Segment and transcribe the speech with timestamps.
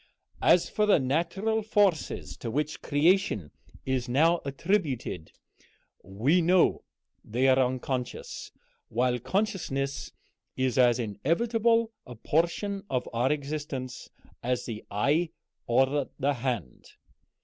[0.41, 3.51] As for the natural forces to which all creation
[3.85, 5.31] is now attributed,
[6.03, 6.83] we know
[7.23, 8.51] they are unconscious,
[8.89, 10.11] while consciousness
[10.57, 14.09] is as inevitable a portion of our existence
[14.41, 15.29] as the eye
[15.67, 16.93] or the hand.